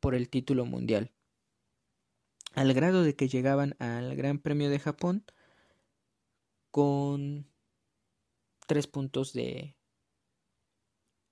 [0.00, 1.12] por el título mundial.
[2.54, 5.24] Al grado de que llegaban al Gran Premio de Japón
[6.70, 7.46] con
[8.66, 9.76] tres puntos de,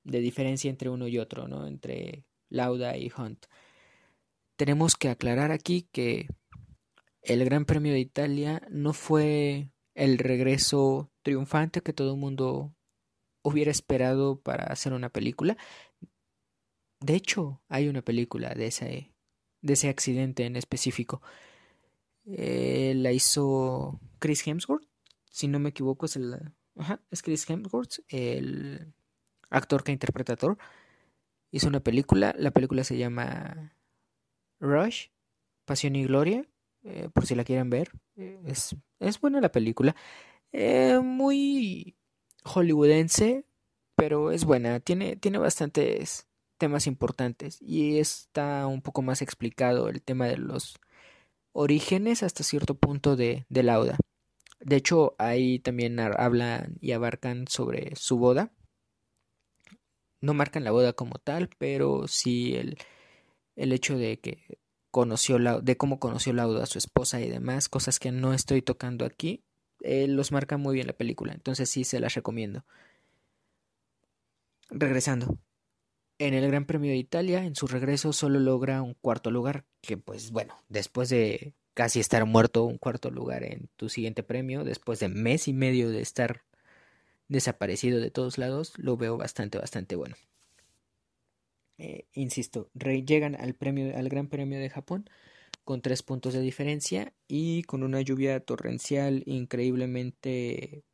[0.05, 1.67] de diferencia entre uno y otro, ¿no?
[1.67, 3.47] Entre Lauda y Hunt.
[4.57, 6.29] Tenemos que aclarar aquí que
[7.23, 12.75] el Gran Premio de Italia no fue el regreso triunfante que todo el mundo
[13.43, 15.57] hubiera esperado para hacer una película.
[17.01, 19.13] De hecho, hay una película de ese,
[19.61, 21.23] de ese accidente en específico.
[22.27, 24.87] Eh, la hizo Chris Hemsworth,
[25.31, 26.53] si no me equivoco, es el.
[26.77, 28.93] Ajá, es Chris Hemsworth, el
[29.53, 30.59] actor que interpreta a Thor.
[31.53, 33.77] Hizo una película, la película se llama
[34.59, 35.09] Rush,
[35.65, 36.47] Pasión y Gloria,
[36.83, 37.93] eh, por si la quieren ver.
[38.17, 39.95] Eh, es, es buena la película.
[40.53, 41.97] Eh, muy
[42.45, 43.45] hollywoodense,
[43.97, 44.81] pero es buena.
[44.81, 46.27] Tiene, tiene bastantes
[46.59, 50.77] temas importantes y está un poco más explicado el tema de los
[51.53, 53.99] orígenes hasta cierto punto de, de Lauda.
[54.61, 58.53] De hecho, ahí también hablan y abarcan sobre su boda.
[60.23, 62.79] No marcan la boda como tal, pero sí el,
[63.57, 64.59] el hecho de que
[64.91, 69.05] conoció de cómo conoció Lauda a su esposa y demás, cosas que no estoy tocando
[69.05, 69.43] aquí,
[69.83, 72.65] eh, los marca muy bien la película, entonces sí se las recomiendo.
[74.71, 75.39] Regresando.
[76.19, 79.97] En el Gran Premio de Italia, en su regreso, solo logra un cuarto lugar, que
[79.97, 85.01] pues bueno, después de casi estar muerto, un cuarto lugar en tu siguiente premio, después
[85.01, 86.45] de mes y medio de estar
[87.33, 90.15] desaparecido de todos lados, lo veo bastante, bastante bueno.
[91.79, 95.09] Eh, insisto, llegan al, premio, al Gran Premio de Japón
[95.65, 100.85] con tres puntos de diferencia y con una lluvia torrencial increíblemente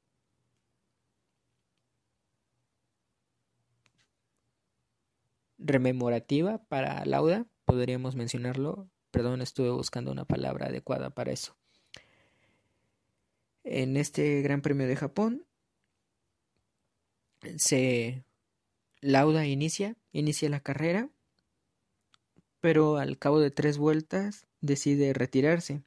[5.59, 8.89] rememorativa para Lauda, podríamos mencionarlo.
[9.11, 11.57] Perdón, estuve buscando una palabra adecuada para eso.
[13.65, 15.48] En este Gran Premio de Japón
[17.57, 18.25] se
[19.01, 21.09] Lauda inicia, inicia la carrera,
[22.61, 25.83] pero al cabo de tres vueltas decide retirarse.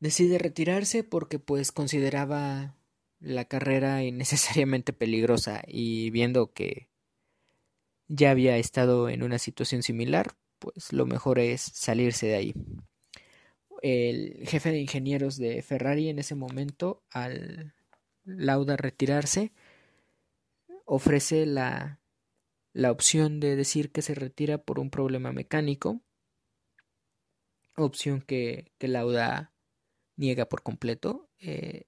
[0.00, 2.76] Decide retirarse porque pues consideraba
[3.20, 6.88] la carrera innecesariamente peligrosa y viendo que
[8.06, 12.54] ya había estado en una situación similar, pues lo mejor es salirse de ahí.
[13.82, 17.74] El jefe de ingenieros de Ferrari en ese momento, al
[18.24, 19.52] Lauda retirarse,
[20.84, 22.00] ofrece la,
[22.72, 26.02] la opción de decir que se retira por un problema mecánico,
[27.76, 29.52] opción que, que Lauda
[30.16, 31.28] niega por completo.
[31.38, 31.84] Eh,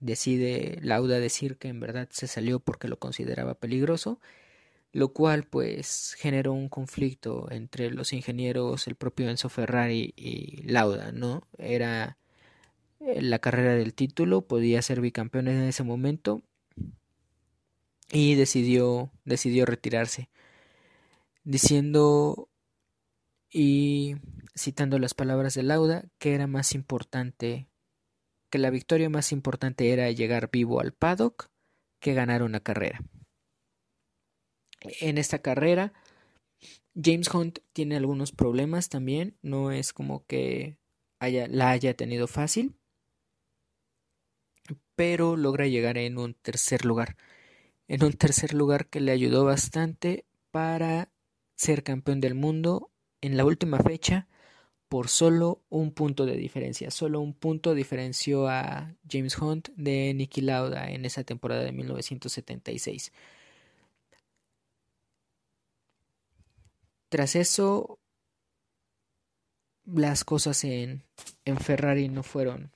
[0.00, 4.20] decide Lauda decir que en verdad se salió porque lo consideraba peligroso,
[4.92, 11.12] lo cual pues generó un conflicto entre los ingenieros, el propio Enzo Ferrari y Lauda,
[11.12, 11.48] ¿no?
[11.58, 12.18] Era
[13.00, 16.42] eh, la carrera del título, podía ser bicampeón en ese momento
[18.10, 20.30] y decidió, decidió retirarse,
[21.44, 22.48] diciendo
[23.50, 24.16] y
[24.56, 27.68] citando las palabras de Lauda que era más importante,
[28.50, 31.50] que la victoria más importante era llegar vivo al paddock
[32.00, 33.00] que ganar una carrera.
[35.00, 35.92] En esta carrera,
[36.94, 40.78] James Hunt tiene algunos problemas también, no es como que
[41.18, 42.76] haya, la haya tenido fácil,
[44.94, 47.16] pero logra llegar en un tercer lugar
[47.88, 51.10] en un tercer lugar que le ayudó bastante para
[51.56, 54.28] ser campeón del mundo en la última fecha
[54.88, 56.90] por solo un punto de diferencia.
[56.90, 63.12] Solo un punto diferenció a James Hunt de Nicky Lauda en esa temporada de 1976.
[67.08, 67.98] Tras eso,
[69.84, 71.02] las cosas en,
[71.46, 72.70] en Ferrari no fueron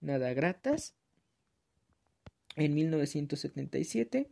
[0.00, 0.94] nada gratas.
[2.54, 4.30] En 1977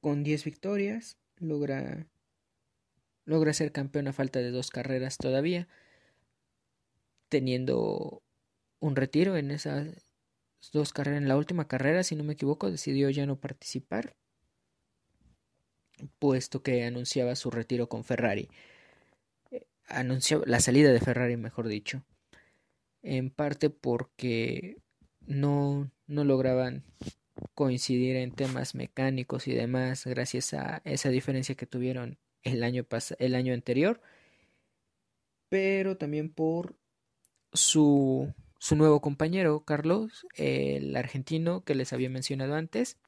[0.00, 2.06] Con 10 victorias, logra,
[3.24, 5.68] logra ser campeón a falta de dos carreras todavía,
[7.28, 8.22] teniendo
[8.80, 9.88] un retiro en esas
[10.72, 11.22] dos carreras.
[11.22, 14.16] En la última carrera, si no me equivoco, decidió ya no participar,
[16.18, 18.48] puesto que anunciaba su retiro con Ferrari.
[19.50, 22.02] Eh, anunció la salida de Ferrari, mejor dicho.
[23.02, 24.76] En parte porque
[25.26, 26.84] no, no lograban
[27.54, 32.86] coincidir en temas mecánicos y demás gracias a esa diferencia que tuvieron el año,
[33.18, 34.00] el año anterior,
[35.48, 36.76] pero también por
[37.52, 42.98] su su nuevo compañero, Carlos, el argentino que les había mencionado antes,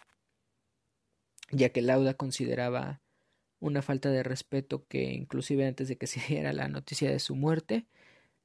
[1.50, 3.02] ya que Lauda consideraba
[3.60, 7.36] una falta de respeto que inclusive antes de que se diera la noticia de su
[7.36, 7.86] muerte,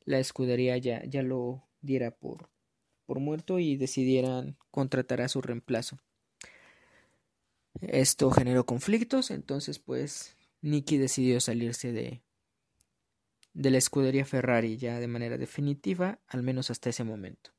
[0.04, 2.50] la escudería ya, ya lo diera por,
[3.08, 5.98] por muerto y decidieran contratar a su reemplazo.
[7.82, 12.22] Esto generó conflictos, entonces pues Nicky decidió salirse de,
[13.54, 17.52] de la escudería Ferrari ya de manera definitiva, al menos hasta ese momento.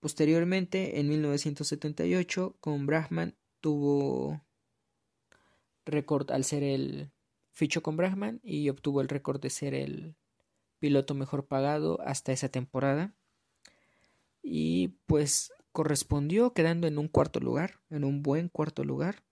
[0.00, 4.40] Posteriormente, en 1978, con Brahman tuvo
[5.84, 7.10] récord al ser el
[7.50, 10.14] ficho con Brahman y obtuvo el récord de ser el
[10.78, 13.14] piloto mejor pagado hasta esa temporada.
[14.42, 19.22] Y pues correspondió quedando en un cuarto lugar, en un buen cuarto lugar.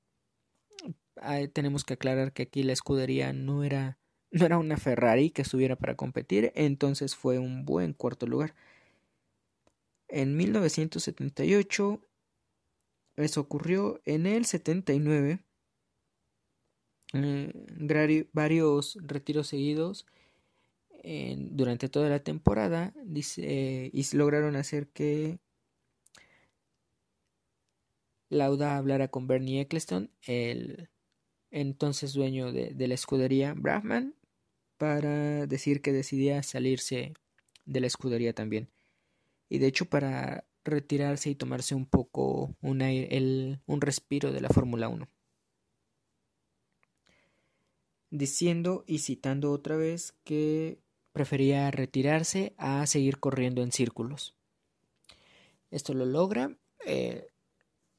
[1.53, 3.99] tenemos que aclarar que aquí la escudería no era,
[4.31, 8.55] no era una Ferrari que estuviera para competir, entonces fue un buen cuarto lugar.
[10.09, 12.01] En 1978,
[13.17, 15.41] eso ocurrió en el 79,
[17.15, 20.07] eh, varios retiros seguidos
[21.07, 25.39] durante toda la temporada dice, y lograron hacer que
[28.29, 30.89] Lauda hablara con Bernie Eccleston, el
[31.53, 34.15] entonces dueño de, la escudería Brahman,
[34.79, 37.15] para decir que decidía salirse
[37.65, 38.69] de la escudería también.
[39.49, 44.49] Y de hecho para retirarse y tomarse un poco un, el, un respiro de la
[44.49, 45.09] Fórmula 1
[48.11, 50.81] diciendo y citando otra vez que
[51.17, 54.35] prefería retirarse a seguir corriendo en círculos.
[55.71, 56.55] Esto lo logra,
[56.85, 57.29] eh,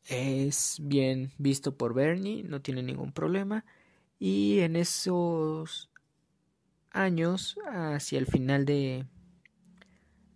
[0.05, 3.65] es bien visto por Bernie, no tiene ningún problema
[4.19, 5.89] y en esos
[6.91, 9.07] años, hacia el final de,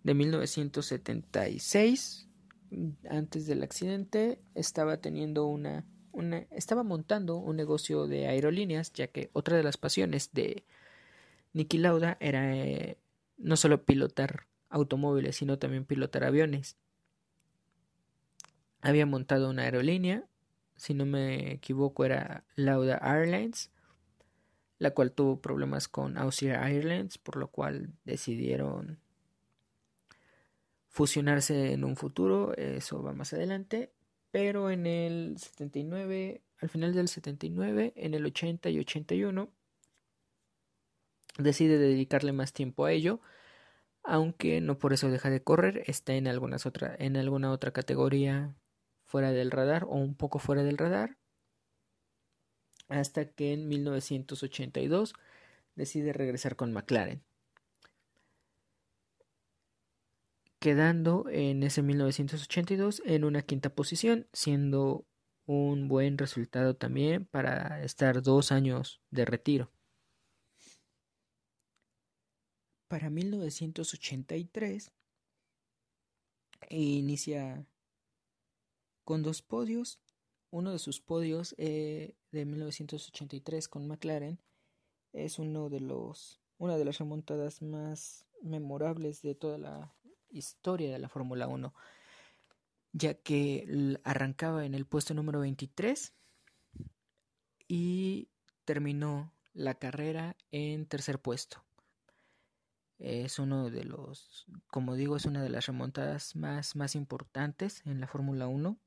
[0.02, 2.30] de 1976,
[3.12, 9.30] antes del accidente, estaba teniendo una, una, estaba montando un negocio de aerolíneas, ya que
[9.34, 10.66] otra de las pasiones de
[11.54, 12.98] Niki Lauda era eh,
[13.38, 16.78] no solo pilotar automóviles, sino también pilotar aviones.
[18.82, 20.26] Había montado una aerolínea,
[20.76, 23.70] si no me equivoco era Lauda Airlines,
[24.80, 29.00] la cual tuvo problemas con Australia Airlines, por lo cual decidieron
[30.88, 33.92] fusionarse en un futuro, eso va más adelante,
[34.32, 39.52] pero en el 79, al final del 79, en el 80 y 81,
[41.42, 43.22] decide dedicarle más tiempo a ello,
[44.04, 48.56] aunque no por eso deja de correr, está en alguna otra categoría
[49.06, 51.18] fuera del radar o un poco fuera del radar,
[52.90, 55.14] hasta que en 1982
[55.76, 57.24] decide regresar con McLaren.
[60.60, 65.06] Quedando en ese 1982 en una quinta posición, siendo
[65.46, 69.72] un buen resultado también para estar dos años de retiro.
[72.92, 74.92] Para 1983
[76.72, 77.66] inicia
[79.06, 80.02] con dos podios.
[80.50, 84.42] Uno de sus podios eh, de 1983 con McLaren
[85.14, 89.96] es uno de los, una de las remontadas más memorables de toda la
[90.30, 91.74] historia de la Fórmula 1,
[92.92, 96.14] ya que arrancaba en el puesto número 23
[97.70, 98.28] y
[98.66, 101.64] terminó la carrera en tercer puesto
[103.02, 108.00] es uno de los, como digo, es una de las remontadas más, más importantes en
[108.00, 108.78] la Fórmula 1.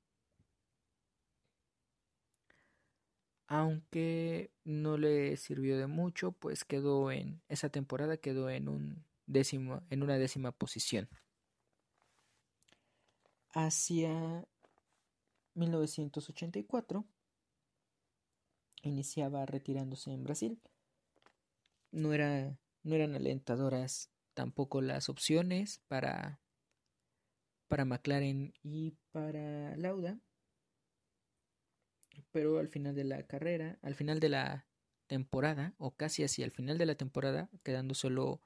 [3.49, 9.83] Aunque no le sirvió de mucho, pues quedó en esa temporada quedó en un décimo,
[9.91, 11.09] en una décima posición.
[13.53, 14.47] Hacia
[15.55, 17.05] 1984
[18.83, 20.61] iniciaba retirándose en Brasil.
[21.91, 26.41] No era no eran alentadoras tampoco las opciones para,
[27.67, 30.21] para McLaren y para Lauda.
[32.31, 34.67] Pero al final de la carrera, al final de la
[35.07, 38.41] temporada, o casi así al final de la temporada, quedando solo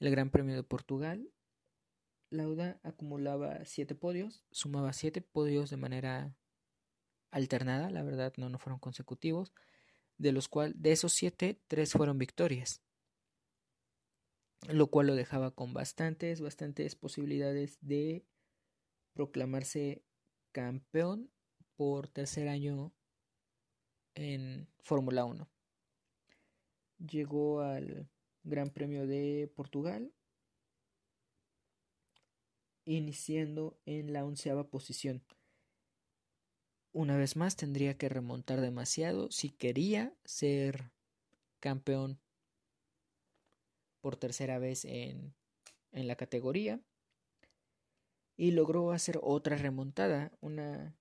[0.00, 1.30] el Gran Premio de Portugal,
[2.30, 6.36] Lauda acumulaba siete podios, sumaba siete podios de manera
[7.30, 9.52] alternada, la verdad no, no fueron consecutivos,
[10.18, 12.85] de los cuales de esos siete, tres fueron victorias
[14.68, 18.24] lo cual lo dejaba con bastantes, bastantes posibilidades de
[19.14, 20.02] proclamarse
[20.52, 21.30] campeón
[21.76, 22.92] por tercer año
[24.14, 25.48] en Fórmula 1.
[26.98, 28.08] Llegó al
[28.42, 30.12] Gran Premio de Portugal
[32.84, 35.22] iniciando en la onceava posición.
[36.92, 40.92] Una vez más tendría que remontar demasiado si quería ser
[41.60, 42.20] campeón
[44.06, 45.34] por tercera vez en,
[45.90, 46.80] en la categoría
[48.36, 50.96] y logró hacer otra remontada, una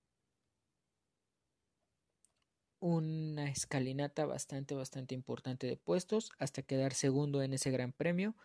[2.80, 8.36] una escalinata bastante bastante importante de puestos hasta quedar segundo en ese gran premio,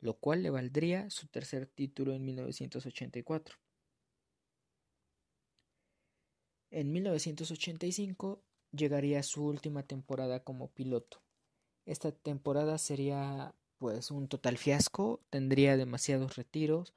[0.00, 3.56] lo cual le valdría su tercer título en 1984.
[6.70, 11.22] En 1985 llegaría su última temporada como piloto.
[11.86, 16.94] Esta temporada sería pues un total fiasco, tendría demasiados retiros,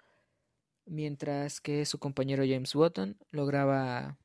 [0.86, 4.20] mientras que su compañero James Button lograba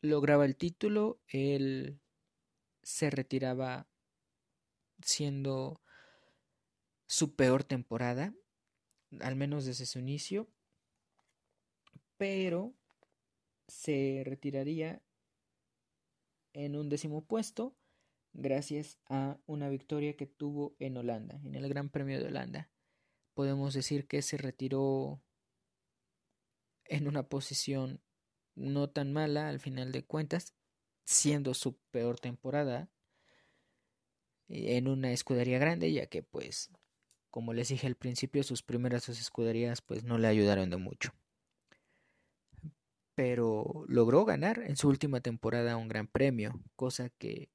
[0.00, 1.98] lograba el título, él
[2.84, 3.88] se retiraba
[5.02, 5.80] siendo
[7.08, 8.32] su peor temporada,
[9.18, 10.46] al menos desde su inicio,
[12.16, 12.74] pero
[13.66, 15.02] se retiraría
[16.52, 17.74] en un décimo puesto
[18.32, 22.70] gracias a una victoria que tuvo en Holanda, en el Gran Premio de Holanda.
[23.34, 25.22] Podemos decir que se retiró
[26.84, 28.00] en una posición
[28.54, 30.54] no tan mala al final de cuentas,
[31.04, 32.90] siendo su peor temporada
[34.48, 36.70] en una escudería grande, ya que pues,
[37.30, 41.12] como les dije al principio, sus primeras dos escuderías pues no le ayudaron de mucho.
[43.14, 47.50] Pero logró ganar en su última temporada un gran premio, cosa que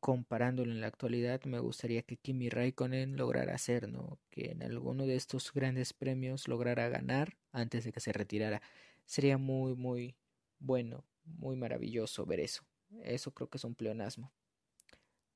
[0.00, 4.18] comparándolo en la actualidad me gustaría que Kimi Raikkonen lograra hacer, ¿no?
[4.30, 8.62] Que en alguno de estos grandes premios lograra ganar antes de que se retirara.
[9.04, 10.16] Sería muy, muy,
[10.58, 12.64] bueno, muy maravilloso ver eso.
[13.02, 14.32] Eso creo que es un pleonasmo.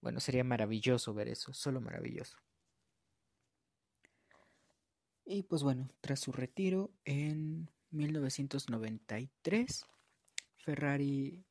[0.01, 2.37] Bueno, sería maravilloso ver eso, solo maravilloso.
[5.25, 9.87] Y pues bueno, tras su retiro en 1993,
[10.57, 11.45] Ferrari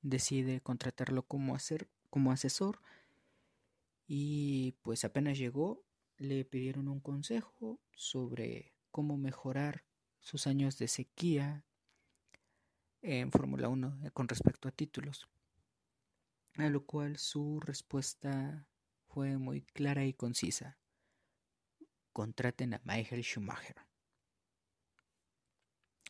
[0.00, 2.80] decide contratarlo como, hacer, como asesor
[4.06, 5.84] y pues apenas llegó
[6.16, 9.84] le pidieron un consejo sobre cómo mejorar
[10.20, 11.64] sus años de sequía
[13.02, 15.28] en Fórmula 1 eh, con respecto a títulos.
[16.56, 18.66] A lo cual su respuesta
[19.06, 20.78] fue muy clara y concisa.
[22.12, 23.76] Contraten a Michael Schumacher.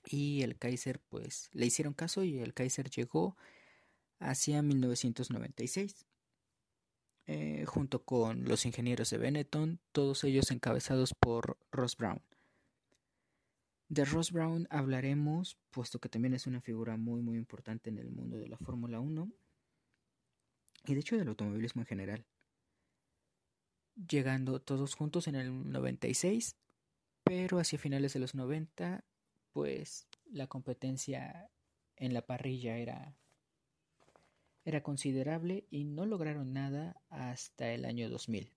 [0.06, 3.36] Y el Kaiser pues le hicieron caso y el Kaiser llegó
[4.18, 6.06] hacia 1996.
[7.30, 12.22] Eh, junto con los ingenieros de Benetton, todos ellos encabezados por Ross Brown.
[13.90, 18.10] De Ross Brown hablaremos, puesto que también es una figura muy muy importante en el
[18.10, 19.30] mundo de la Fórmula 1
[20.86, 22.26] y de hecho del automovilismo en general.
[23.94, 26.56] Llegando todos juntos en el 96,
[27.24, 29.04] pero hacia finales de los 90,
[29.52, 31.50] pues la competencia
[31.96, 33.16] en la parrilla era
[34.68, 38.52] era considerable y no lograron nada hasta el año 2000.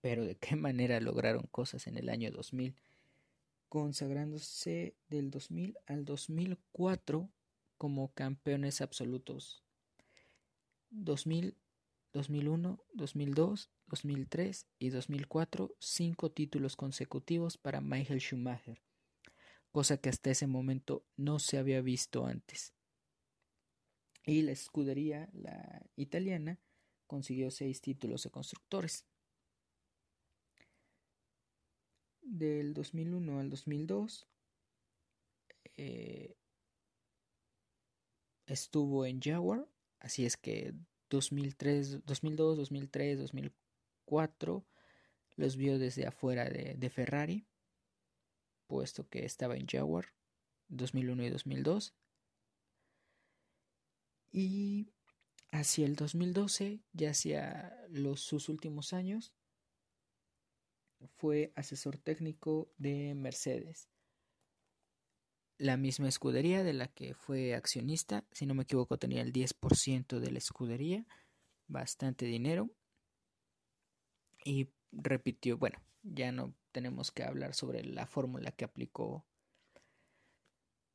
[0.00, 2.74] Pero de qué manera lograron cosas en el año 2000?
[3.70, 7.30] consagrándose del 2000 al 2004
[7.78, 9.62] como campeones absolutos.
[10.90, 11.56] 2000,
[12.12, 18.82] 2001, 2002, 2003 y 2004, cinco títulos consecutivos para Michael Schumacher,
[19.70, 22.74] cosa que hasta ese momento no se había visto antes.
[24.30, 26.60] Y la escudería, la italiana,
[27.06, 29.06] consiguió seis títulos de constructores.
[32.30, 34.28] del 2001 al 2002
[35.76, 36.36] eh,
[38.46, 39.66] estuvo en Jaguar,
[39.98, 40.74] así es que
[41.10, 44.64] 2003, 2002, 2003, 2004
[45.36, 47.46] los vio desde afuera de, de Ferrari,
[48.66, 50.06] puesto que estaba en Jaguar
[50.68, 51.94] 2001 y 2002.
[54.32, 54.92] Y
[55.50, 59.32] hacia el 2012, ya hacia los, sus últimos años,
[61.16, 63.88] fue asesor técnico de Mercedes.
[65.58, 70.18] La misma escudería de la que fue accionista, si no me equivoco tenía el 10%
[70.18, 71.06] de la escudería,
[71.66, 72.70] bastante dinero.
[74.44, 79.26] Y repitió, bueno, ya no tenemos que hablar sobre la fórmula que aplicó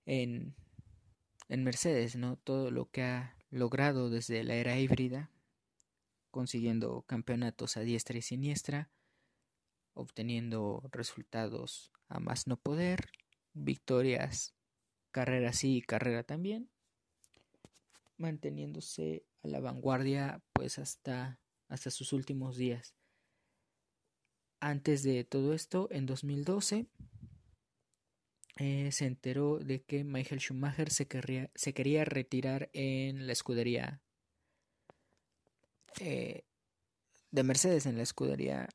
[0.05, 0.55] en,
[1.47, 2.37] en Mercedes, ¿no?
[2.37, 5.31] Todo lo que ha logrado desde la era híbrida,
[6.31, 8.89] consiguiendo campeonatos a diestra y siniestra,
[9.93, 13.09] obteniendo resultados a más no poder,
[13.53, 14.53] victorias,
[15.11, 16.69] carrera sí y carrera también,
[18.17, 21.39] manteniéndose a la vanguardia pues hasta,
[21.69, 22.95] hasta sus últimos días.
[24.59, 26.87] Antes de todo esto, en 2012,
[28.57, 31.07] eh, se enteró de que Michael Schumacher se,
[31.55, 34.01] se quería retirar en la escudería
[35.99, 36.43] eh,
[37.31, 38.69] de Mercedes, en la escudería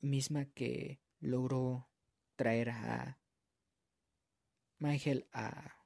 [0.00, 1.88] misma que logró
[2.36, 3.18] traer a
[4.78, 5.83] Michael a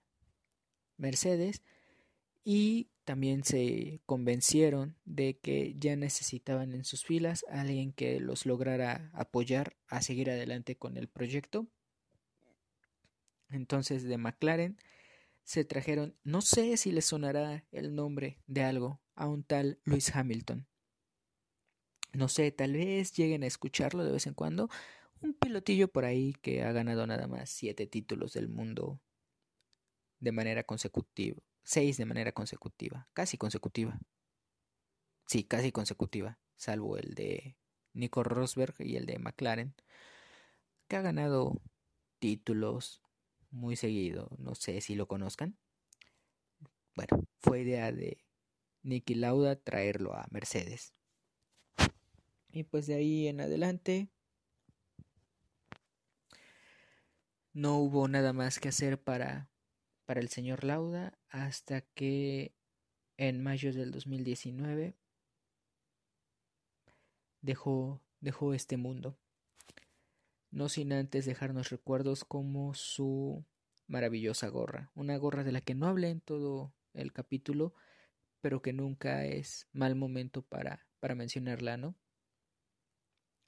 [0.98, 1.62] Mercedes
[2.44, 8.44] y también se convencieron de que ya necesitaban en sus filas a alguien que los
[8.44, 11.66] lograra apoyar a seguir adelante con el proyecto.
[13.48, 14.76] Entonces de McLaren
[15.42, 20.14] se trajeron, no sé si les sonará el nombre de algo, a un tal Lewis
[20.14, 20.66] Hamilton.
[22.12, 24.68] No sé, tal vez lleguen a escucharlo de vez en cuando.
[25.22, 29.00] Un pilotillo por ahí que ha ganado nada más siete títulos del mundo
[30.20, 31.42] de manera consecutiva.
[31.62, 33.08] Seis de manera consecutiva.
[33.12, 33.98] Casi consecutiva.
[35.26, 36.38] Sí, casi consecutiva.
[36.56, 37.56] Salvo el de
[37.92, 39.74] Nico Rosberg y el de McLaren.
[40.88, 41.60] Que ha ganado
[42.18, 43.02] títulos
[43.50, 44.30] muy seguido.
[44.38, 45.58] No sé si lo conozcan.
[46.94, 48.24] Bueno, fue idea de
[48.82, 50.94] Nicky Lauda traerlo a Mercedes.
[52.50, 54.08] Y pues de ahí en adelante
[57.52, 59.50] no hubo nada más que hacer para,
[60.08, 62.54] para el señor Lauda hasta que
[63.18, 64.96] en mayo del 2019
[67.42, 69.18] dejó, dejó este mundo.
[70.50, 73.44] No sin antes dejarnos recuerdos como su
[73.86, 77.74] maravillosa gorra, una gorra de la que no hablé en todo el capítulo,
[78.40, 81.98] pero que nunca es mal momento para, para mencionarla, ¿no?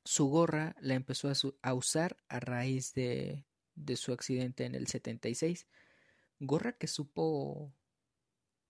[0.05, 1.33] Su gorra la empezó
[1.63, 3.47] a, usar a raíz de,
[3.77, 5.67] de su accidente en el 76,
[6.41, 7.73] gorra que supo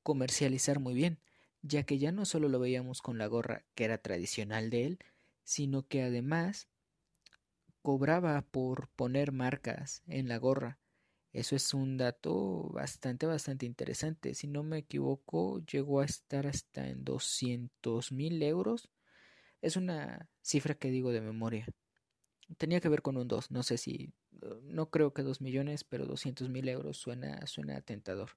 [0.02, 1.20] comercializar muy bien,
[1.62, 4.98] ya que ya no solo lo veíamos con la gorra que era tradicional de él,
[5.44, 6.68] sino que además
[7.82, 10.78] cobraba por poner marcas en la gorra.
[11.32, 14.34] Eso es un dato bastante, bastante interesante.
[14.34, 18.90] Si no me equivoco, llegó a estar hasta en 200 mil euros
[19.62, 21.66] es una cifra que digo de memoria.
[22.58, 24.12] Tenía que ver con un 2, no sé si,
[24.62, 28.30] no creo que 2 millones, pero 200 mil euros suena, suena tentador.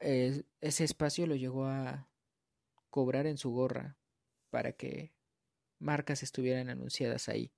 [0.00, 2.08] ese espacio lo llegó a
[2.90, 3.96] cobrar en su gorra
[4.50, 5.12] para que
[5.78, 7.52] marcas estuvieran anunciadas ahí.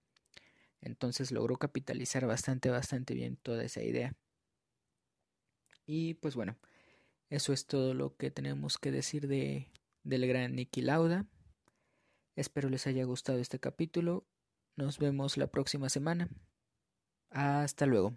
[0.80, 4.14] Entonces logró capitalizar bastante, bastante bien toda esa idea.
[5.86, 6.58] Y pues bueno,
[7.30, 9.70] eso es todo lo que tenemos que decir de,
[10.04, 11.26] del gran Nicky Lauda.
[12.34, 14.26] Espero les haya gustado este capítulo.
[14.76, 16.28] Nos vemos la próxima semana.
[17.30, 18.14] Hasta luego.